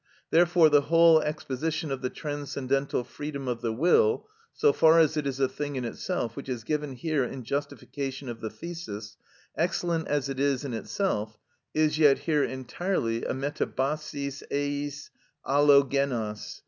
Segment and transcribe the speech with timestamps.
[0.31, 5.27] Therefore the whole exposition of the transcendental freedom of the will, so far as it
[5.27, 9.15] is a thing in itself, which is given here in justification of the thesis,
[9.55, 11.37] excellent as it is in itself,
[11.75, 15.11] is yet here entirely a μεταβασις εις
[15.45, 16.59] αλλο γενος.